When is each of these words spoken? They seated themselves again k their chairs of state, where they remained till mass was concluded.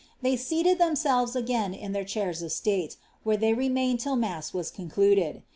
They 0.23 0.35
seated 0.35 0.79
themselves 0.79 1.35
again 1.35 1.73
k 1.75 1.87
their 1.89 2.03
chairs 2.03 2.41
of 2.41 2.51
state, 2.51 2.97
where 3.23 3.37
they 3.37 3.53
remained 3.53 3.99
till 3.99 4.15
mass 4.15 4.51
was 4.51 4.71
concluded. 4.71 5.43